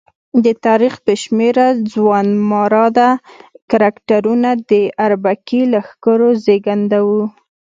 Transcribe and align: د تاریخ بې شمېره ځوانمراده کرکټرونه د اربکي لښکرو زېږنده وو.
د 0.43 0.47
تاریخ 0.65 0.93
بې 1.05 1.15
شمېره 1.23 1.67
ځوانمراده 1.93 3.09
کرکټرونه 3.71 4.49
د 4.69 4.71
اربکي 5.05 5.61
لښکرو 5.73 6.29
زېږنده 6.45 6.99
وو. 7.07 7.23